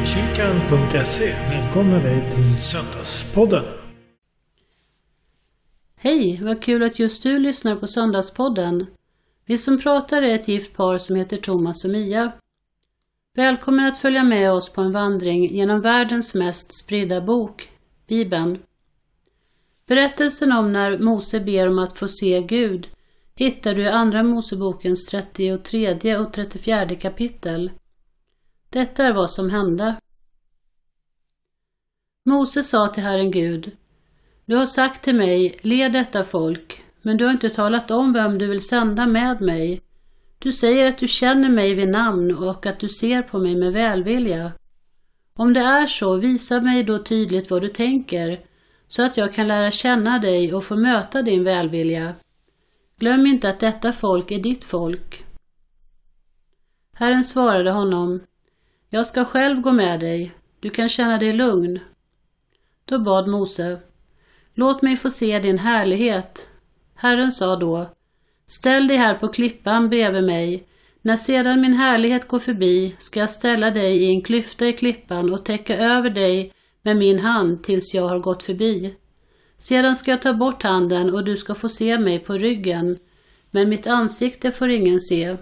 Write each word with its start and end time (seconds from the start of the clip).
Pingstkyrkan.se 0.00 1.32
välkomnar 1.32 2.02
dig 2.02 2.30
till 2.30 2.62
Söndagspodden. 2.62 3.64
Hej, 5.96 6.40
vad 6.42 6.62
kul 6.62 6.82
att 6.82 6.98
just 6.98 7.22
du 7.22 7.38
lyssnar 7.38 7.76
på 7.76 7.86
Söndagspodden. 7.86 8.86
Vi 9.46 9.58
som 9.58 9.80
pratar 9.80 10.22
är 10.22 10.34
ett 10.34 10.48
gift 10.48 10.76
par 10.76 10.98
som 10.98 11.16
heter 11.16 11.36
Thomas 11.36 11.84
och 11.84 11.90
Mia. 11.90 12.32
Välkommen 13.34 13.86
att 13.86 13.98
följa 13.98 14.24
med 14.24 14.52
oss 14.52 14.72
på 14.72 14.80
en 14.80 14.92
vandring 14.92 15.54
genom 15.54 15.80
världens 15.80 16.34
mest 16.34 16.84
spridda 16.84 17.20
bok, 17.20 17.70
Bibeln. 18.08 18.58
Berättelsen 19.86 20.52
om 20.52 20.72
när 20.72 20.98
Mose 20.98 21.40
ber 21.40 21.68
om 21.68 21.78
att 21.78 21.98
få 21.98 22.08
se 22.08 22.42
Gud 22.42 22.88
hittar 23.34 23.74
du 23.74 23.82
i 23.82 23.88
Andra 23.88 24.22
Mosebokens 24.22 25.06
33 25.06 26.16
och 26.16 26.32
34 26.32 26.94
kapitel. 26.94 27.70
Detta 28.72 29.04
är 29.04 29.12
vad 29.12 29.30
som 29.30 29.50
hände. 29.50 29.96
Mose 32.24 32.64
sa 32.64 32.88
till 32.88 33.02
Herren 33.02 33.30
Gud, 33.30 33.76
Du 34.44 34.56
har 34.56 34.66
sagt 34.66 35.04
till 35.04 35.14
mig, 35.14 35.56
led 35.60 35.92
detta 35.92 36.24
folk, 36.24 36.82
men 37.02 37.16
du 37.16 37.24
har 37.24 37.32
inte 37.32 37.50
talat 37.50 37.90
om 37.90 38.12
vem 38.12 38.38
du 38.38 38.46
vill 38.46 38.66
sända 38.66 39.06
med 39.06 39.40
mig. 39.40 39.80
Du 40.38 40.52
säger 40.52 40.88
att 40.88 40.98
du 40.98 41.08
känner 41.08 41.48
mig 41.48 41.74
vid 41.74 41.88
namn 41.88 42.34
och 42.34 42.66
att 42.66 42.80
du 42.80 42.88
ser 42.88 43.22
på 43.22 43.38
mig 43.38 43.56
med 43.56 43.72
välvilja. 43.72 44.52
Om 45.34 45.52
det 45.52 45.60
är 45.60 45.86
så, 45.86 46.16
visa 46.16 46.60
mig 46.60 46.84
då 46.84 46.98
tydligt 46.98 47.50
vad 47.50 47.62
du 47.62 47.68
tänker, 47.68 48.40
så 48.88 49.02
att 49.02 49.16
jag 49.16 49.34
kan 49.34 49.48
lära 49.48 49.70
känna 49.70 50.18
dig 50.18 50.54
och 50.54 50.64
få 50.64 50.76
möta 50.76 51.22
din 51.22 51.44
välvilja. 51.44 52.14
Glöm 52.98 53.26
inte 53.26 53.50
att 53.50 53.60
detta 53.60 53.92
folk 53.92 54.30
är 54.30 54.38
ditt 54.38 54.64
folk. 54.64 55.24
Herren 56.92 57.24
svarade 57.24 57.72
honom, 57.72 58.20
jag 58.90 59.06
ska 59.06 59.24
själv 59.24 59.60
gå 59.60 59.72
med 59.72 60.00
dig, 60.00 60.32
du 60.60 60.70
kan 60.70 60.88
känna 60.88 61.18
dig 61.18 61.32
lugn. 61.32 61.78
Då 62.84 62.98
bad 62.98 63.28
Mose, 63.28 63.80
låt 64.54 64.82
mig 64.82 64.96
få 64.96 65.10
se 65.10 65.38
din 65.38 65.58
härlighet. 65.58 66.48
Herren 66.94 67.32
sa 67.32 67.56
då, 67.56 67.90
ställ 68.46 68.88
dig 68.88 68.96
här 68.96 69.14
på 69.14 69.28
klippan 69.28 69.88
bredvid 69.88 70.24
mig. 70.24 70.66
När 71.02 71.16
sedan 71.16 71.60
min 71.60 71.74
härlighet 71.74 72.28
går 72.28 72.38
förbi 72.38 72.96
ska 72.98 73.20
jag 73.20 73.30
ställa 73.30 73.70
dig 73.70 73.96
i 73.96 74.10
en 74.10 74.22
klyfta 74.22 74.66
i 74.66 74.72
klippan 74.72 75.32
och 75.32 75.44
täcka 75.44 75.76
över 75.78 76.10
dig 76.10 76.52
med 76.82 76.96
min 76.96 77.18
hand 77.18 77.62
tills 77.62 77.94
jag 77.94 78.08
har 78.08 78.18
gått 78.18 78.42
förbi. 78.42 78.96
Sedan 79.58 79.96
ska 79.96 80.10
jag 80.10 80.22
ta 80.22 80.32
bort 80.32 80.62
handen 80.62 81.14
och 81.14 81.24
du 81.24 81.36
ska 81.36 81.54
få 81.54 81.68
se 81.68 81.98
mig 81.98 82.18
på 82.18 82.32
ryggen, 82.32 82.98
men 83.50 83.68
mitt 83.68 83.86
ansikte 83.86 84.52
får 84.52 84.70
ingen 84.70 85.00
se. 85.00 85.36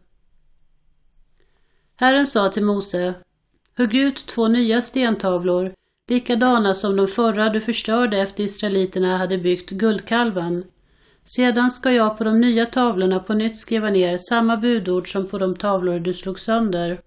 Herren 1.96 2.26
sa 2.26 2.48
till 2.48 2.64
Mose, 2.64 3.14
Hugg 3.78 3.94
ut 3.94 4.26
två 4.26 4.48
nya 4.48 4.82
stentavlor, 4.82 5.72
likadana 6.10 6.74
som 6.74 6.96
de 6.96 7.08
förra 7.08 7.48
du 7.48 7.60
förstörde 7.60 8.18
efter 8.18 8.44
israeliterna 8.44 9.16
hade 9.16 9.38
byggt 9.38 9.70
guldkalven. 9.70 10.64
Sedan 11.24 11.70
ska 11.70 11.92
jag 11.92 12.18
på 12.18 12.24
de 12.24 12.40
nya 12.40 12.66
tavlorna 12.66 13.18
på 13.18 13.34
nytt 13.34 13.60
skriva 13.60 13.90
ner 13.90 14.18
samma 14.18 14.56
budord 14.56 15.12
som 15.12 15.26
på 15.26 15.38
de 15.38 15.56
tavlor 15.56 15.98
du 15.98 16.14
slog 16.14 16.38
sönder. 16.38 17.00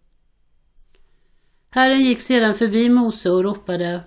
Herren 1.69 2.01
gick 2.01 2.21
sedan 2.21 2.55
förbi 2.55 2.89
Mose 2.89 3.29
och 3.29 3.43
ropade 3.43 4.01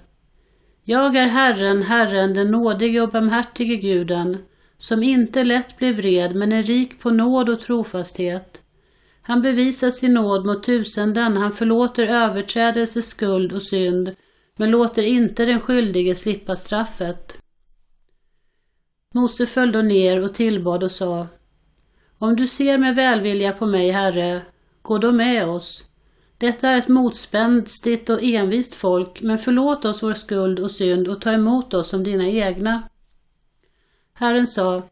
Jag 0.85 1.17
är 1.17 1.27
Herren, 1.27 1.83
Herren, 1.83 2.35
den 2.35 2.51
nådige 2.51 3.01
och 3.01 3.11
barmhärtige 3.11 3.77
guden, 3.77 4.39
som 4.79 5.03
inte 5.03 5.45
lätt 5.45 5.79
blir 5.79 5.95
vred 5.95 6.35
men 6.37 6.53
är 6.53 6.63
rik 6.63 7.01
på 7.01 7.11
nåd 7.11 7.49
och 7.49 7.61
trofasthet 7.61 8.64
han 9.27 9.43
bevisar 9.43 9.91
sin 9.91 10.15
nåd 10.15 10.47
mot 10.47 10.63
tusenden, 10.63 11.37
han 11.37 11.53
förlåter 11.53 12.07
överträdelse, 12.07 13.03
skuld 13.03 13.53
och 13.53 13.63
synd, 13.63 14.15
men 14.57 14.71
låter 14.71 15.03
inte 15.03 15.45
den 15.45 15.61
skyldige 15.61 16.15
slippa 16.15 16.57
straffet. 16.57 17.39
Mose 19.15 19.47
föll 19.47 19.73
då 19.73 19.83
ner 19.83 20.21
och 20.21 20.35
tillbad 20.35 20.83
och 20.83 20.91
sa 20.91 21.27
Om 22.19 22.37
du 22.37 22.49
ser 22.49 22.79
med 22.79 22.95
välvilja 22.95 23.53
på 23.53 23.67
mig, 23.67 23.91
Herre, 23.91 24.43
gå 24.83 24.99
då 24.99 25.13
med 25.13 25.49
oss. 25.49 25.85
Detta 26.39 26.69
är 26.69 26.79
ett 26.79 26.89
motspänstigt 26.89 28.11
och 28.11 28.23
envist 28.23 28.75
folk, 28.75 29.23
men 29.23 29.39
förlåt 29.39 29.85
oss 29.85 30.03
vår 30.03 30.15
skuld 30.15 30.59
och 30.59 30.71
synd 30.71 31.09
och 31.09 31.21
ta 31.21 31.33
emot 31.33 31.75
oss 31.75 31.89
som 31.89 32.05
dina 32.05 32.29
egna. 32.29 32.83
Herren 34.15 34.47
sa, 34.47 34.83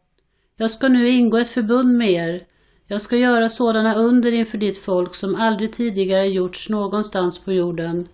jag 0.57 0.71
ska 0.71 0.87
nu 0.87 1.09
ingå 1.09 1.37
ett 1.37 1.49
förbund 1.49 1.97
med 1.97 2.11
er, 2.11 2.47
jag 2.93 3.01
ska 3.01 3.17
göra 3.17 3.49
sådana 3.49 3.95
under 3.95 4.31
inför 4.31 4.57
ditt 4.57 4.77
folk 4.77 5.15
som 5.15 5.35
aldrig 5.35 5.73
tidigare 5.73 6.27
gjorts 6.27 6.69
någonstans 6.69 7.39
på 7.39 7.53
jorden. 7.53 8.07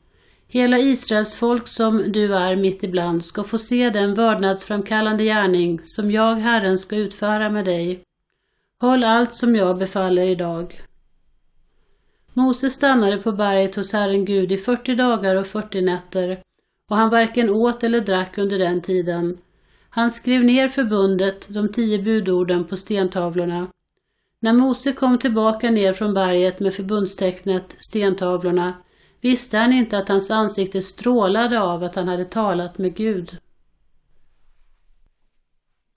Hela 0.47 0.77
Israels 0.79 1.35
folk 1.35 1.67
som 1.67 2.11
du 2.11 2.35
är 2.35 2.55
mitt 2.55 2.83
ibland 2.83 3.23
ska 3.23 3.43
få 3.43 3.57
se 3.57 3.89
den 3.89 4.13
vördnadsframkallande 4.13 5.23
gärning 5.23 5.79
som 5.83 6.11
jag, 6.11 6.35
Herren, 6.35 6.77
ska 6.77 6.95
utföra 6.95 7.49
med 7.49 7.65
dig. 7.65 8.01
Håll 8.81 9.03
allt 9.03 9.33
som 9.33 9.55
jag 9.55 9.77
befaller 9.77 10.23
idag. 10.23 10.81
Mose 12.33 12.69
stannade 12.69 13.17
på 13.17 13.31
berget 13.31 13.75
hos 13.75 13.93
Herren 13.93 14.25
Gud 14.25 14.51
i 14.51 14.57
40 14.57 14.95
dagar 14.95 15.35
och 15.35 15.47
40 15.47 15.81
nätter 15.81 16.41
och 16.89 16.97
han 16.97 17.09
varken 17.09 17.49
åt 17.49 17.83
eller 17.83 18.01
drack 18.01 18.37
under 18.37 18.59
den 18.59 18.81
tiden. 18.81 19.37
Han 19.89 20.11
skrev 20.11 20.43
ner 20.43 20.67
förbundet, 20.67 21.47
de 21.49 21.71
tio 21.71 21.99
budorden, 21.99 22.65
på 22.65 22.77
stentavlorna 22.77 23.67
när 24.39 24.53
Mose 24.53 24.93
kom 24.93 25.19
tillbaka 25.19 25.71
ner 25.71 25.93
från 25.93 26.13
berget 26.13 26.59
med 26.59 26.73
förbundstecknet, 26.73 27.75
stentavlorna, 27.79 28.73
visste 29.21 29.57
han 29.57 29.73
inte 29.73 29.97
att 29.97 30.09
hans 30.09 30.31
ansikte 30.31 30.81
strålade 30.81 31.61
av 31.61 31.83
att 31.83 31.95
han 31.95 32.07
hade 32.07 32.25
talat 32.25 32.77
med 32.77 32.95
Gud. 32.95 33.37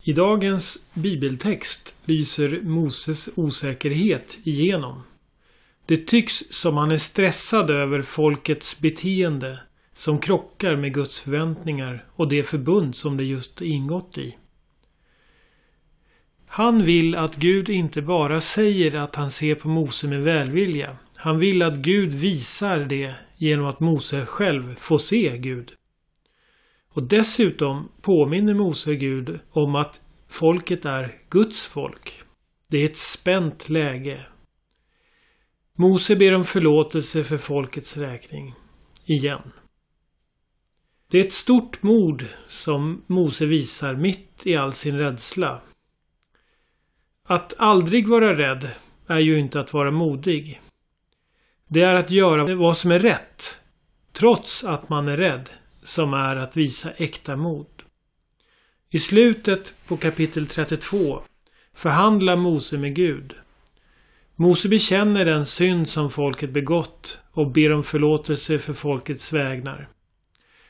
I 0.05 0.13
dagens 0.13 0.79
bibeltext 0.95 1.95
lyser 2.05 2.61
Moses 2.63 3.29
osäkerhet 3.35 4.39
igenom. 4.43 5.03
Det 5.87 6.07
tycks 6.07 6.43
som 6.51 6.77
han 6.77 6.91
är 6.91 6.97
stressad 6.97 7.71
över 7.71 8.03
folkets 8.03 8.81
beteende 8.81 9.59
som 9.95 10.19
krockar 10.19 10.77
med 10.77 10.95
Guds 10.95 11.21
förväntningar 11.21 12.07
och 12.17 12.29
det 12.29 12.43
förbund 12.43 12.97
som 12.97 13.17
det 13.17 13.25
just 13.25 13.63
ingått 13.63 14.19
i. 14.19 14.37
Han 16.55 16.83
vill 16.83 17.15
att 17.17 17.37
Gud 17.37 17.69
inte 17.69 18.03
bara 18.03 18.41
säger 18.41 18.97
att 18.97 19.17
han 19.17 19.31
ser 19.31 19.55
på 19.55 19.69
Mose 19.69 20.09
med 20.09 20.23
välvilja. 20.23 20.97
Han 21.15 21.39
vill 21.39 21.63
att 21.63 21.77
Gud 21.77 22.15
visar 22.15 22.79
det 22.79 23.15
genom 23.37 23.67
att 23.67 23.81
Mose 23.81 24.27
själv 24.27 24.75
får 24.75 24.99
se 24.99 25.39
Gud. 25.39 25.73
Och 26.95 27.03
dessutom 27.03 27.89
påminner 28.03 28.55
Mose 28.55 28.95
Gud 28.95 29.41
om 29.51 29.75
att 29.75 30.01
folket 30.29 30.85
är 30.85 31.19
Guds 31.31 31.67
folk. 31.67 32.23
Det 32.69 32.79
är 32.79 32.85
ett 32.85 32.97
spänt 32.97 33.69
läge. 33.69 34.27
Mose 35.79 36.17
ber 36.17 36.35
om 36.35 36.45
förlåtelse 36.45 37.25
för 37.25 37.39
folkets 37.39 37.97
räkning. 37.97 38.55
Igen. 39.05 39.53
Det 41.11 41.19
är 41.19 41.25
ett 41.25 41.33
stort 41.33 41.83
mod 41.83 42.25
som 42.49 43.05
Mose 43.07 43.47
visar 43.47 43.95
mitt 43.95 44.43
i 44.45 44.57
all 44.57 44.73
sin 44.73 44.99
rädsla. 44.99 45.63
Att 47.29 47.55
aldrig 47.59 48.09
vara 48.09 48.39
rädd 48.39 48.71
är 49.07 49.19
ju 49.19 49.39
inte 49.39 49.61
att 49.61 49.73
vara 49.73 49.91
modig. 49.91 50.61
Det 51.69 51.81
är 51.81 51.95
att 51.95 52.11
göra 52.11 52.55
vad 52.55 52.77
som 52.77 52.91
är 52.91 52.99
rätt, 52.99 53.61
trots 54.13 54.65
att 54.65 54.89
man 54.89 55.09
är 55.09 55.17
rädd, 55.17 55.51
som 55.83 56.15
är 56.15 56.37
att 56.37 56.57
visa 56.57 56.91
äkta 56.91 57.37
mod. 57.37 57.67
I 58.91 58.99
slutet 58.99 59.75
på 59.87 59.97
kapitel 59.97 60.47
32 60.47 61.23
förhandlar 61.75 62.37
Mose 62.37 62.79
med 62.79 62.95
Gud. 62.95 63.35
Mose 64.37 64.69
bekänner 64.69 65.25
den 65.25 65.47
synd 65.47 65.89
som 65.89 66.11
folket 66.11 66.51
begått 66.51 67.21
och 67.33 67.51
ber 67.51 67.73
om 67.73 67.85
förlåtelse 67.85 68.59
för 68.59 68.73
folkets 68.73 69.33
vägnar. 69.33 69.89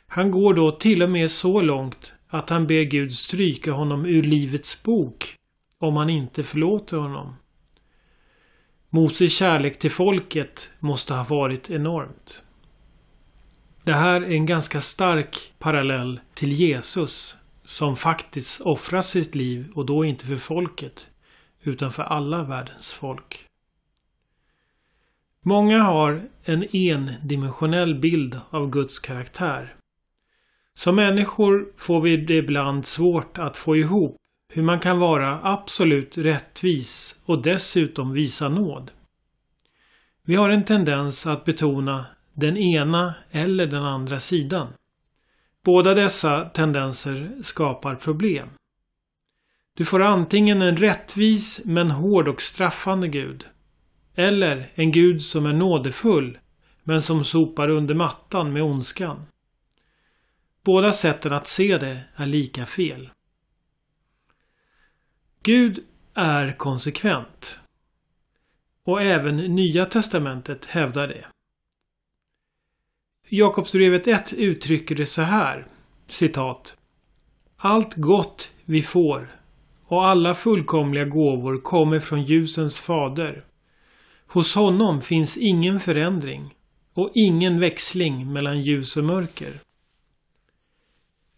Han 0.06 0.30
går 0.30 0.54
då 0.54 0.70
till 0.70 1.02
och 1.02 1.10
med 1.10 1.30
så 1.30 1.60
långt 1.60 2.12
att 2.28 2.50
han 2.50 2.66
ber 2.66 2.82
Gud 2.82 3.12
stryka 3.14 3.72
honom 3.72 4.06
ur 4.06 4.22
Livets 4.22 4.82
bok 4.82 5.36
om 5.82 5.96
han 5.96 6.10
inte 6.10 6.42
förlåter 6.42 6.96
honom. 6.96 7.36
Moses 8.90 9.32
kärlek 9.32 9.78
till 9.78 9.90
folket 9.90 10.70
måste 10.78 11.14
ha 11.14 11.24
varit 11.24 11.70
enormt. 11.70 12.44
Det 13.84 13.92
här 13.92 14.20
är 14.20 14.30
en 14.30 14.46
ganska 14.46 14.80
stark 14.80 15.52
parallell 15.58 16.20
till 16.34 16.52
Jesus 16.52 17.36
som 17.64 17.96
faktiskt 17.96 18.60
offrar 18.60 19.02
sitt 19.02 19.34
liv 19.34 19.72
och 19.74 19.86
då 19.86 20.04
inte 20.04 20.26
för 20.26 20.36
folket 20.36 21.08
utan 21.62 21.92
för 21.92 22.02
alla 22.02 22.44
världens 22.44 22.92
folk. 22.92 23.46
Många 25.44 25.82
har 25.82 26.28
en 26.44 26.76
endimensionell 26.76 27.94
bild 27.94 28.40
av 28.50 28.70
Guds 28.70 28.98
karaktär. 28.98 29.74
Som 30.74 30.96
människor 30.96 31.72
får 31.76 32.00
vi 32.00 32.16
det 32.16 32.36
ibland 32.36 32.86
svårt 32.86 33.38
att 33.38 33.56
få 33.56 33.76
ihop 33.76 34.16
hur 34.54 34.62
man 34.62 34.80
kan 34.80 34.98
vara 34.98 35.40
absolut 35.42 36.18
rättvis 36.18 37.18
och 37.24 37.42
dessutom 37.42 38.12
visa 38.12 38.48
nåd. 38.48 38.90
Vi 40.24 40.34
har 40.34 40.50
en 40.50 40.64
tendens 40.64 41.26
att 41.26 41.44
betona 41.44 42.06
den 42.32 42.56
ena 42.56 43.14
eller 43.30 43.66
den 43.66 43.82
andra 43.82 44.20
sidan. 44.20 44.68
Båda 45.64 45.94
dessa 45.94 46.44
tendenser 46.44 47.32
skapar 47.42 47.94
problem. 47.94 48.48
Du 49.74 49.84
får 49.84 50.02
antingen 50.02 50.62
en 50.62 50.76
rättvis 50.76 51.60
men 51.64 51.90
hård 51.90 52.28
och 52.28 52.42
straffande 52.42 53.08
Gud. 53.08 53.46
Eller 54.14 54.70
en 54.74 54.92
Gud 54.92 55.22
som 55.22 55.46
är 55.46 55.52
nådefull 55.52 56.38
men 56.82 57.02
som 57.02 57.24
sopar 57.24 57.68
under 57.68 57.94
mattan 57.94 58.52
med 58.52 58.62
ondskan. 58.62 59.26
Båda 60.64 60.92
sätten 60.92 61.32
att 61.32 61.46
se 61.46 61.78
det 61.78 62.00
är 62.16 62.26
lika 62.26 62.66
fel. 62.66 63.10
Gud 65.44 65.84
är 66.14 66.56
konsekvent. 66.58 67.60
Och 68.84 69.02
även 69.02 69.36
Nya 69.36 69.84
Testamentet 69.84 70.64
hävdar 70.64 71.08
det. 71.08 71.24
Jakobsbrevet 73.28 74.06
1 74.06 74.32
uttrycker 74.32 74.94
det 74.94 75.06
så 75.06 75.22
här. 75.22 75.66
Citat. 76.06 76.76
Allt 77.56 77.94
gott 77.94 78.52
vi 78.64 78.82
får 78.82 79.40
och 79.84 80.08
alla 80.08 80.34
fullkomliga 80.34 81.04
gåvor 81.04 81.60
kommer 81.60 81.98
från 81.98 82.22
ljusens 82.22 82.80
fader. 82.80 83.44
Hos 84.26 84.54
honom 84.54 85.00
finns 85.00 85.36
ingen 85.36 85.80
förändring 85.80 86.54
och 86.94 87.10
ingen 87.14 87.60
växling 87.60 88.32
mellan 88.32 88.62
ljus 88.62 88.96
och 88.96 89.04
mörker. 89.04 89.60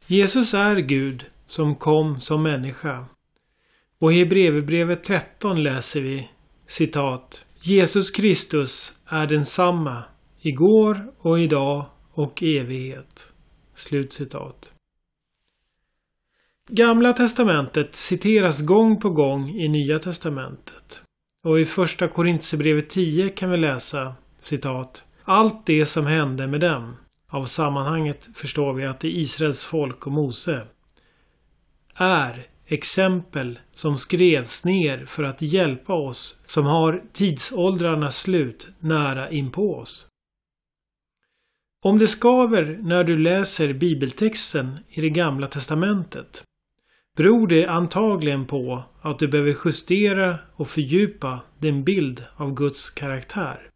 Jesus 0.06 0.54
är 0.54 0.76
Gud 0.76 1.26
som 1.46 1.74
kom 1.76 2.20
som 2.20 2.42
människa. 2.42 3.06
Och 4.04 4.12
i 4.12 4.18
Hebreerbrevet 4.18 5.04
13 5.04 5.62
läser 5.62 6.00
vi 6.00 6.28
citat 6.66 7.46
Jesus 7.60 8.10
Kristus 8.10 8.92
är 9.06 9.26
densamma 9.26 10.04
igår 10.40 11.12
och 11.18 11.40
idag 11.40 11.86
och 12.10 12.42
evighet. 12.42 13.32
Slutcitat. 13.74 14.72
Gamla 16.70 17.12
testamentet 17.12 17.94
citeras 17.94 18.60
gång 18.60 19.00
på 19.00 19.10
gång 19.10 19.48
i 19.48 19.68
Nya 19.68 19.98
testamentet. 19.98 21.02
Och 21.44 21.60
i 21.60 21.64
första 21.64 22.08
Korintierbrevet 22.08 22.90
10 22.90 23.28
kan 23.28 23.50
vi 23.50 23.56
läsa 23.56 24.14
citat 24.38 25.04
Allt 25.22 25.66
det 25.66 25.86
som 25.86 26.06
hände 26.06 26.46
med 26.46 26.60
dem. 26.60 26.96
Av 27.28 27.44
sammanhanget 27.44 28.28
förstår 28.34 28.72
vi 28.74 28.84
att 28.84 29.00
det 29.00 29.08
är 29.08 29.20
Israels 29.20 29.64
folk 29.64 30.06
och 30.06 30.12
Mose. 30.12 30.66
Är 31.94 32.46
exempel 32.74 33.58
som 33.72 33.98
skrevs 33.98 34.64
ner 34.64 35.04
för 35.06 35.22
att 35.22 35.42
hjälpa 35.42 35.94
oss 35.94 36.42
som 36.46 36.66
har 36.66 37.02
tidsåldrarnas 37.12 38.18
slut 38.18 38.68
nära 38.78 39.30
inpå 39.30 39.76
oss. 39.76 40.06
Om 41.82 41.98
det 41.98 42.06
skaver 42.06 42.78
när 42.80 43.04
du 43.04 43.18
läser 43.18 43.72
bibeltexten 43.72 44.78
i 44.88 45.00
det 45.00 45.10
gamla 45.10 45.46
testamentet 45.46 46.42
beror 47.16 47.46
det 47.46 47.66
antagligen 47.66 48.46
på 48.46 48.82
att 49.00 49.18
du 49.18 49.28
behöver 49.28 49.56
justera 49.64 50.38
och 50.54 50.68
fördjupa 50.68 51.40
din 51.58 51.84
bild 51.84 52.24
av 52.36 52.54
Guds 52.54 52.90
karaktär. 52.90 53.70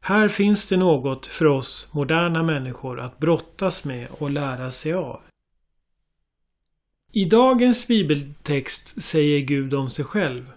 Här 0.00 0.28
finns 0.28 0.66
det 0.66 0.76
något 0.76 1.26
för 1.26 1.44
oss 1.44 1.88
moderna 1.92 2.42
människor 2.42 3.00
att 3.00 3.18
brottas 3.18 3.84
med 3.84 4.08
och 4.10 4.30
lära 4.30 4.70
sig 4.70 4.92
av. 4.92 5.20
I 7.12 7.24
dagens 7.24 7.88
bibeltext 7.88 9.02
säger 9.02 9.40
Gud 9.40 9.74
om 9.74 9.90
sig 9.90 10.04
själv. 10.04 10.52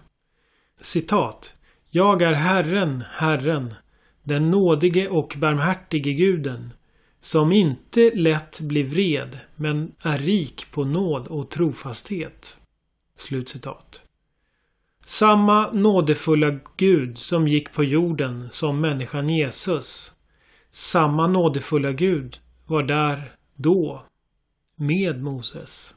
Citat. 0.80 1.54
Jag 1.90 2.22
är 2.22 2.32
Herren, 2.32 3.04
Herren, 3.12 3.74
den 4.22 4.50
nådige 4.50 5.08
och 5.08 5.34
barmhärtige 5.38 6.12
guden, 6.12 6.72
som 7.20 7.52
inte 7.52 8.10
lätt 8.14 8.60
blir 8.60 8.84
vred, 8.84 9.38
men 9.56 9.92
är 10.02 10.18
rik 10.18 10.70
på 10.70 10.84
nåd 10.84 11.28
och 11.28 11.50
trofasthet. 11.50 12.56
Slutcitat. 13.16 14.02
Samma 15.04 15.70
nådefulla 15.72 16.58
Gud 16.76 17.18
som 17.18 17.48
gick 17.48 17.72
på 17.72 17.84
jorden 17.84 18.48
som 18.52 18.80
människan 18.80 19.28
Jesus. 19.28 20.12
Samma 20.70 21.26
nådefulla 21.26 21.92
Gud 21.92 22.38
var 22.66 22.82
där 22.82 23.36
då 23.54 24.06
med 24.76 25.22
Moses. 25.22 25.94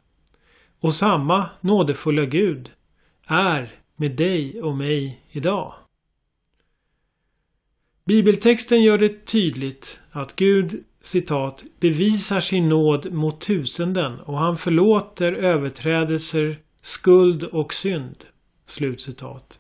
Och 0.86 0.96
samma 0.96 1.50
nådefulla 1.62 2.26
Gud 2.26 2.72
är 3.28 3.76
med 3.96 4.16
dig 4.18 4.62
och 4.62 4.78
mig 4.78 5.22
idag. 5.32 5.74
Bibeltexten 8.06 8.84
gör 8.84 8.98
det 8.98 9.26
tydligt 9.26 10.00
att 10.12 10.36
Gud 10.36 10.84
citat 11.02 11.64
bevisar 11.80 12.40
sin 12.40 12.70
nåd 12.70 13.14
mot 13.14 13.42
tusenden 13.42 14.20
och 14.20 14.38
han 14.38 14.56
förlåter 14.56 15.34
överträdelser, 15.34 16.60
skuld 16.82 17.44
och 17.44 17.74
synd. 17.74 18.26
Slutcitat. 18.66 19.60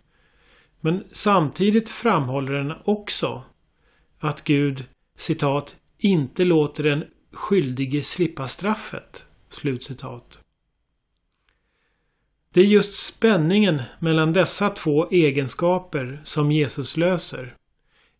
Men 0.82 1.04
samtidigt 1.12 1.90
framhåller 1.90 2.54
den 2.54 2.74
också 2.86 3.44
att 4.20 4.44
Gud 4.44 4.86
citat 5.18 5.76
inte 5.98 6.44
låter 6.44 6.84
den 6.84 7.04
skyldige 7.32 8.04
slippa 8.04 8.48
straffet. 8.48 9.26
Slutcitat. 9.50 10.45
Det 12.56 12.62
är 12.62 12.66
just 12.66 12.96
spänningen 12.96 13.82
mellan 14.00 14.34
dessa 14.34 14.70
två 14.70 15.10
egenskaper 15.10 16.22
som 16.24 16.52
Jesus 16.52 16.98
löser. 16.98 17.56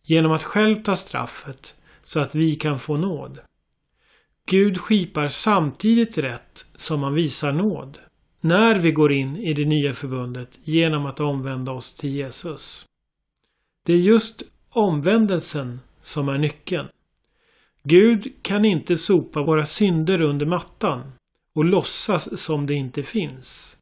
Genom 0.02 0.32
att 0.32 0.42
själv 0.42 0.82
ta 0.82 0.96
straffet 0.96 1.74
så 2.02 2.20
att 2.20 2.34
vi 2.34 2.54
kan 2.54 2.78
få 2.78 2.96
nåd. 2.96 3.38
Gud 4.50 4.78
skipar 4.78 5.28
samtidigt 5.28 6.18
rätt 6.18 6.66
som 6.76 7.02
han 7.02 7.14
visar 7.14 7.52
nåd. 7.52 7.98
När 8.40 8.74
vi 8.74 8.92
går 8.92 9.12
in 9.12 9.36
i 9.36 9.54
det 9.54 9.64
nya 9.64 9.94
förbundet 9.94 10.58
genom 10.64 11.06
att 11.06 11.20
omvända 11.20 11.72
oss 11.72 11.94
till 11.94 12.10
Jesus. 12.10 12.86
Det 13.86 13.92
är 13.92 13.96
just 13.96 14.42
omvändelsen 14.70 15.80
som 16.02 16.28
är 16.28 16.38
nyckeln. 16.38 16.88
Gud 17.82 18.32
kan 18.42 18.64
inte 18.64 18.96
sopa 18.96 19.42
våra 19.42 19.66
synder 19.66 20.22
under 20.22 20.46
mattan 20.46 21.12
och 21.54 21.64
låtsas 21.64 22.40
som 22.40 22.66
det 22.66 22.74
inte 22.74 23.02
finns. 23.02 23.76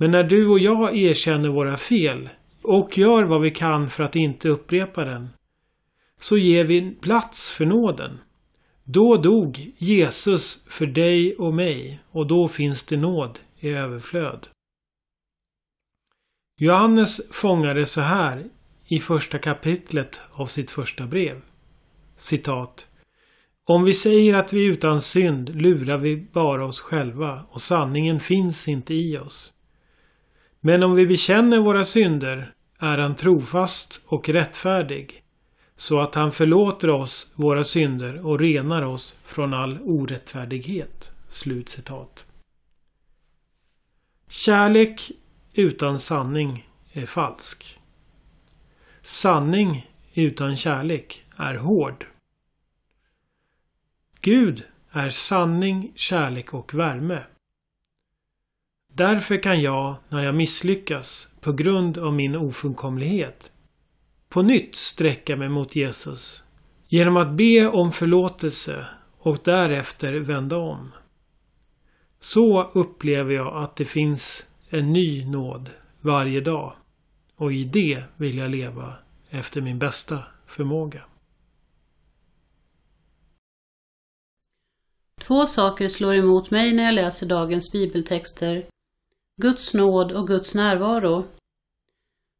Men 0.00 0.10
när 0.10 0.22
du 0.22 0.48
och 0.48 0.58
jag 0.58 0.96
erkänner 0.96 1.48
våra 1.48 1.76
fel 1.76 2.28
och 2.62 2.98
gör 2.98 3.24
vad 3.24 3.40
vi 3.40 3.50
kan 3.50 3.88
för 3.90 4.02
att 4.02 4.16
inte 4.16 4.48
upprepa 4.48 5.04
den 5.04 5.28
så 6.20 6.38
ger 6.38 6.64
vi 6.64 6.90
plats 6.90 7.52
för 7.52 7.66
nåden. 7.66 8.18
Då 8.84 9.16
dog 9.16 9.72
Jesus 9.78 10.64
för 10.66 10.86
dig 10.86 11.36
och 11.36 11.54
mig 11.54 12.00
och 12.10 12.26
då 12.26 12.48
finns 12.48 12.84
det 12.84 12.96
nåd 12.96 13.38
i 13.58 13.68
överflöd. 13.68 14.46
Johannes 16.60 17.20
fångade 17.30 17.86
så 17.86 18.00
här 18.00 18.44
i 18.84 18.98
första 18.98 19.38
kapitlet 19.38 20.20
av 20.32 20.46
sitt 20.46 20.70
första 20.70 21.06
brev. 21.06 21.42
Citat. 22.16 22.86
Om 23.64 23.84
vi 23.84 23.94
säger 23.94 24.34
att 24.34 24.52
vi 24.52 24.66
är 24.66 24.70
utan 24.70 25.00
synd 25.00 25.62
lurar 25.62 25.98
vi 25.98 26.16
bara 26.16 26.66
oss 26.66 26.80
själva 26.80 27.46
och 27.50 27.60
sanningen 27.60 28.20
finns 28.20 28.68
inte 28.68 28.94
i 28.94 29.18
oss. 29.18 29.54
Men 30.68 30.82
om 30.82 30.94
vi 30.94 31.06
bekänner 31.06 31.58
våra 31.58 31.84
synder 31.84 32.54
är 32.78 32.98
han 32.98 33.16
trofast 33.16 34.00
och 34.06 34.28
rättfärdig 34.28 35.22
så 35.76 36.00
att 36.00 36.14
han 36.14 36.32
förlåter 36.32 36.90
oss 36.90 37.30
våra 37.34 37.64
synder 37.64 38.26
och 38.26 38.40
renar 38.40 38.82
oss 38.82 39.16
från 39.24 39.54
all 39.54 39.78
orättfärdighet. 39.82 41.10
Slutcitat. 41.28 42.26
Kärlek 44.28 45.10
utan 45.52 45.98
sanning 45.98 46.68
är 46.92 47.06
falsk. 47.06 47.78
Sanning 49.00 49.90
utan 50.14 50.56
kärlek 50.56 51.24
är 51.36 51.54
hård. 51.54 52.06
Gud 54.20 54.64
är 54.90 55.08
sanning, 55.08 55.92
kärlek 55.94 56.54
och 56.54 56.74
värme. 56.74 57.22
Därför 58.98 59.42
kan 59.42 59.60
jag, 59.60 59.96
när 60.08 60.24
jag 60.24 60.34
misslyckas 60.34 61.28
på 61.40 61.52
grund 61.52 61.98
av 61.98 62.14
min 62.14 62.36
ofullkomlighet, 62.36 63.52
på 64.28 64.42
nytt 64.42 64.76
sträcka 64.76 65.36
mig 65.36 65.48
mot 65.48 65.76
Jesus 65.76 66.44
genom 66.88 67.16
att 67.16 67.36
be 67.36 67.68
om 67.68 67.92
förlåtelse 67.92 68.86
och 69.18 69.38
därefter 69.44 70.12
vända 70.12 70.56
om. 70.56 70.92
Så 72.20 72.62
upplever 72.62 73.34
jag 73.34 73.62
att 73.62 73.76
det 73.76 73.84
finns 73.84 74.46
en 74.68 74.92
ny 74.92 75.24
nåd 75.24 75.70
varje 76.00 76.40
dag 76.40 76.72
och 77.36 77.52
i 77.52 77.64
det 77.64 78.02
vill 78.16 78.38
jag 78.38 78.50
leva 78.50 78.94
efter 79.30 79.60
min 79.60 79.78
bästa 79.78 80.24
förmåga. 80.46 81.02
Två 85.20 85.46
saker 85.46 85.88
slår 85.88 86.14
emot 86.14 86.50
mig 86.50 86.72
när 86.72 86.84
jag 86.84 86.94
läser 86.94 87.26
dagens 87.26 87.72
bibeltexter. 87.72 88.68
Guds 89.40 89.74
nåd 89.74 90.12
och 90.12 90.26
Guds 90.26 90.54
närvaro. 90.54 91.24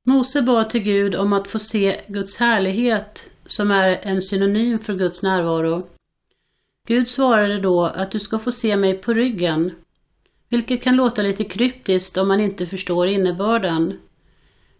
Mose 0.07 0.43
bad 0.43 0.71
till 0.71 0.83
Gud 0.83 1.15
om 1.15 1.33
att 1.33 1.49
få 1.49 1.59
se 1.59 2.01
Guds 2.09 2.39
härlighet 2.39 3.31
som 3.47 3.71
är 3.71 4.01
en 4.03 4.23
synonym 4.23 4.79
för 4.79 4.95
Guds 4.95 5.23
närvaro. 5.23 5.87
Gud 6.87 7.09
svarade 7.09 7.61
då 7.61 7.85
att 7.85 8.11
du 8.11 8.21
ska 8.21 8.39
få 8.39 8.53
se 8.53 8.77
mig 8.77 8.95
på 8.95 9.13
ryggen, 9.13 9.71
vilket 10.49 10.83
kan 10.83 10.97
låta 10.97 11.23
lite 11.23 11.45
kryptiskt 11.45 12.17
om 12.17 12.29
man 12.29 12.41
inte 12.41 12.67
förstår 12.67 13.09
innebörden. 13.09 13.99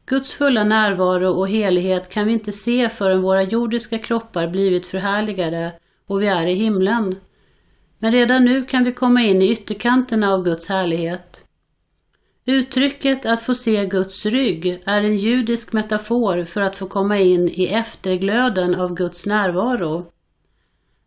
Guds 0.07 0.33
fulla 0.33 0.65
närvaro 0.65 1.31
och 1.31 1.49
helighet 1.49 2.09
kan 2.09 2.27
vi 2.27 2.33
inte 2.33 2.53
se 2.53 2.89
förrän 2.89 3.23
våra 3.23 3.43
jordiska 3.43 3.99
kroppar 3.99 4.49
blivit 4.49 4.87
förhärligade 4.87 5.73
och 6.07 6.23
vi 6.23 6.27
är 6.27 6.47
i 6.47 6.55
himlen. 6.55 7.17
Men 7.99 8.13
redan 8.13 8.45
nu 8.45 8.65
kan 8.65 8.85
vi 8.85 8.93
komma 8.93 9.23
in 9.23 9.43
i 9.43 9.53
ytterkanterna 9.53 10.33
av 10.33 10.45
Guds 10.45 10.69
härlighet. 10.69 11.45
Uttrycket 12.51 13.27
att 13.27 13.41
få 13.41 13.55
se 13.55 13.87
Guds 13.87 14.27
rygg 14.27 14.83
är 14.85 15.03
en 15.03 15.17
judisk 15.17 15.73
metafor 15.73 16.45
för 16.45 16.61
att 16.61 16.77
få 16.77 16.87
komma 16.87 17.19
in 17.19 17.49
i 17.49 17.67
efterglöden 17.67 18.75
av 18.75 18.95
Guds 18.95 19.27
närvaro. 19.27 20.07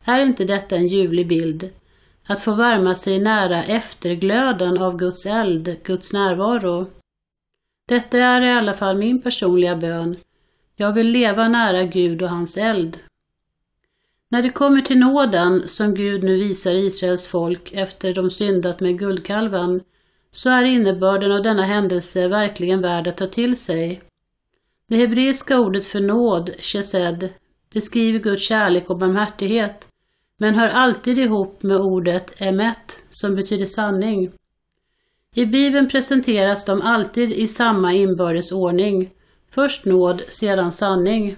Är 0.05 0.19
inte 0.19 0.45
detta 0.45 0.75
en 0.75 0.87
ljuvlig 0.87 1.27
bild? 1.27 1.69
Att 2.27 2.39
få 2.39 2.55
värma 2.55 2.95
sig 2.95 3.19
nära 3.19 3.63
efterglöden 3.63 4.77
av 4.77 4.97
Guds 4.97 5.25
eld, 5.25 5.83
Guds 5.83 6.13
närvaro. 6.13 6.85
Detta 7.87 8.17
är 8.17 8.41
i 8.41 8.49
alla 8.49 8.73
fall 8.73 8.97
min 8.97 9.21
personliga 9.21 9.75
bön. 9.75 10.17
Jag 10.75 10.93
vill 10.93 11.07
leva 11.11 11.47
nära 11.47 11.83
Gud 11.83 12.21
och 12.21 12.29
hans 12.29 12.57
eld. 12.57 12.99
När 14.29 14.41
det 14.41 14.49
kommer 14.49 14.81
till 14.81 14.99
nåden 14.99 15.67
som 15.67 15.93
Gud 15.93 16.23
nu 16.23 16.37
visar 16.37 16.73
Israels 16.73 17.27
folk 17.27 17.71
efter 17.73 18.13
de 18.13 18.31
syndat 18.31 18.79
med 18.79 18.99
guldkalven 18.99 19.81
så 20.31 20.49
är 20.49 20.63
innebörden 20.63 21.31
av 21.31 21.41
denna 21.43 21.63
händelse 21.63 22.27
verkligen 22.27 22.81
värd 22.81 23.07
att 23.07 23.17
ta 23.17 23.27
till 23.27 23.57
sig. 23.57 24.01
Det 24.87 24.95
hebreiska 24.95 25.59
ordet 25.59 25.85
för 25.85 25.99
nåd, 25.99 26.49
chesed, 26.59 27.29
beskriver 27.73 28.19
Guds 28.19 28.47
kärlek 28.47 28.89
och 28.89 28.97
barmhärtighet, 28.97 29.87
men 30.37 30.55
hör 30.55 30.69
alltid 30.69 31.19
ihop 31.19 31.63
med 31.63 31.77
ordet 31.77 32.41
emet, 32.41 33.03
som 33.09 33.35
betyder 33.35 33.65
sanning. 33.65 34.31
I 35.35 35.45
Bibeln 35.45 35.89
presenteras 35.89 36.65
de 36.65 36.81
alltid 36.81 37.31
i 37.31 37.47
samma 37.47 37.93
inbördes 37.93 38.51
ordning. 38.51 39.09
Först 39.51 39.85
nåd, 39.85 40.21
sedan 40.29 40.71
sanning. 40.71 41.35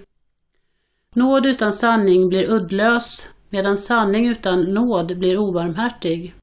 Nåd 1.14 1.46
utan 1.46 1.72
sanning 1.72 2.28
blir 2.28 2.50
uddlös, 2.50 3.28
medan 3.50 3.78
sanning 3.78 4.28
utan 4.28 4.74
nåd 4.74 5.18
blir 5.18 5.38
obarmhärtig. 5.38 6.34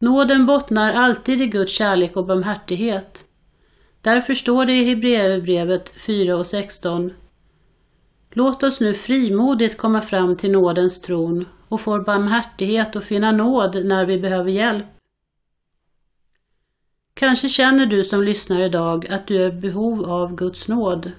Nåden 0.00 0.46
bottnar 0.46 0.92
alltid 0.92 1.42
i 1.42 1.46
Guds 1.46 1.72
kärlek 1.72 2.16
och 2.16 2.26
barmhärtighet. 2.26 3.24
Därför 4.00 4.34
står 4.34 4.64
det 4.66 4.72
i 4.72 4.84
Hebreerbrevet 4.84 5.88
4 6.06 6.36
och 6.36 6.46
16. 6.46 7.12
Låt 8.30 8.62
oss 8.62 8.80
nu 8.80 8.94
frimodigt 8.94 9.76
komma 9.76 10.00
fram 10.00 10.36
till 10.36 10.52
nådens 10.52 11.00
tron 11.00 11.44
och 11.68 11.80
få 11.80 12.02
barmhärtighet 12.02 12.96
och 12.96 13.04
finna 13.04 13.32
nåd 13.32 13.84
när 13.84 14.06
vi 14.06 14.18
behöver 14.18 14.50
hjälp. 14.50 14.86
Kanske 17.14 17.48
känner 17.48 17.86
du 17.86 18.04
som 18.04 18.22
lyssnar 18.22 18.60
idag 18.60 19.06
att 19.10 19.26
du 19.26 19.42
är 19.42 19.48
i 19.48 19.60
behov 19.60 20.10
av 20.10 20.34
Guds 20.34 20.68
nåd. 20.68 21.12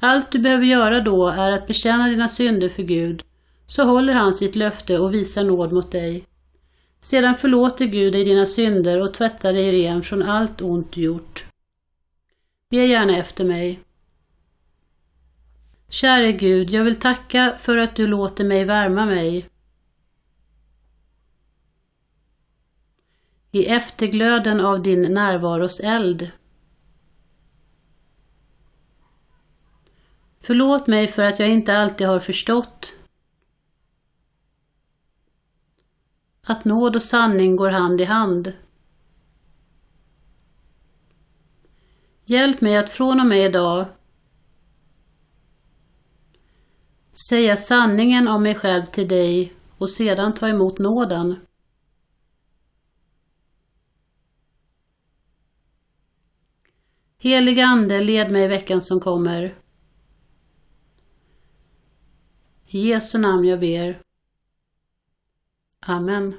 Allt 0.00 0.32
du 0.32 0.38
behöver 0.38 0.64
göra 0.64 1.00
då 1.00 1.28
är 1.28 1.50
att 1.50 1.66
bekänna 1.66 2.08
dina 2.08 2.28
synder 2.28 2.68
för 2.68 2.82
Gud, 2.82 3.22
så 3.66 3.84
håller 3.84 4.14
han 4.14 4.34
sitt 4.34 4.56
löfte 4.56 4.98
och 4.98 5.14
visar 5.14 5.44
nåd 5.44 5.72
mot 5.72 5.92
dig. 5.92 6.27
Sedan 7.00 7.36
förlåter 7.36 7.86
Gud 7.86 8.12
dig 8.12 8.24
dina 8.24 8.46
synder 8.46 9.00
och 9.00 9.14
tvättar 9.14 9.52
dig 9.52 9.72
ren 9.72 10.02
från 10.02 10.22
allt 10.22 10.60
ont 10.60 10.92
du 10.92 11.00
gjort. 11.00 11.46
Be 12.70 12.76
gärna 12.76 13.16
efter 13.16 13.44
mig. 13.44 13.80
Käre 15.88 16.32
Gud, 16.32 16.70
jag 16.70 16.84
vill 16.84 17.00
tacka 17.00 17.56
för 17.60 17.76
att 17.76 17.96
du 17.96 18.06
låter 18.06 18.44
mig 18.44 18.64
värma 18.64 19.06
mig. 19.06 19.48
I 23.50 23.66
efterglöden 23.66 24.60
av 24.60 24.82
din 24.82 25.14
närvaros 25.14 25.80
eld. 25.80 26.30
Förlåt 30.40 30.86
mig 30.86 31.06
för 31.06 31.22
att 31.22 31.38
jag 31.38 31.48
inte 31.48 31.78
alltid 31.78 32.06
har 32.06 32.20
förstått 32.20 32.94
att 36.50 36.64
nåd 36.64 36.96
och 36.96 37.02
sanning 37.02 37.56
går 37.56 37.70
hand 37.70 38.00
i 38.00 38.04
hand. 38.04 38.52
Hjälp 42.24 42.60
mig 42.60 42.76
att 42.76 42.90
från 42.90 43.20
och 43.20 43.26
med 43.26 43.44
idag 43.46 43.84
säga 47.28 47.56
sanningen 47.56 48.28
om 48.28 48.42
mig 48.42 48.54
själv 48.54 48.86
till 48.86 49.08
dig 49.08 49.52
och 49.78 49.90
sedan 49.90 50.34
ta 50.34 50.48
emot 50.48 50.78
nåden. 50.78 51.36
Helige 57.18 57.64
Ande, 57.64 58.00
led 58.00 58.32
mig 58.32 58.44
i 58.44 58.48
veckan 58.48 58.82
som 58.82 59.00
kommer. 59.00 59.54
I 62.66 62.88
Jesu 62.88 63.18
namn 63.18 63.44
jag 63.44 63.60
ber. 63.60 64.07
Amen. 65.90 66.34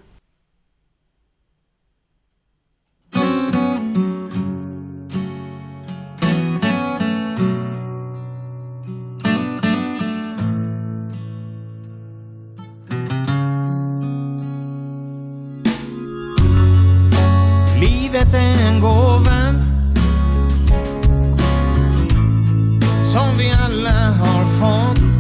Livet 17.80 18.34
är 18.34 18.68
en 18.68 18.82
gåva 18.82 19.54
som 23.04 23.38
vi 23.38 23.52
alla 23.52 24.12
har 24.12 24.46
fått 24.46 25.19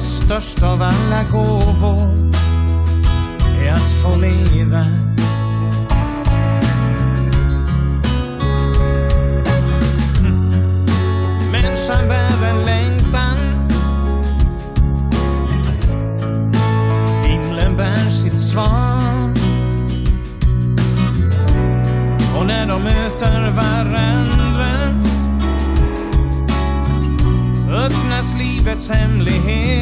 Ja, 0.00 0.04
störst 0.04 0.62
av 0.62 0.82
alla 0.82 1.24
gåvor 1.32 2.32
är 3.62 3.72
att 3.72 3.90
få 4.02 4.16
leva. 4.16 4.84
Människan 11.52 12.08
bär 12.08 12.48
en 12.50 12.64
längtan. 12.64 13.36
Himlen 17.24 17.76
bär 17.76 18.10
sitt 18.10 18.40
svar. 18.40 19.30
Och 22.38 22.46
när 22.46 22.66
de 22.66 22.82
möter 22.82 23.50
varandra 23.50 24.30
öppnas 27.72 28.34
livets 28.38 28.90
hemlighet. 28.90 29.79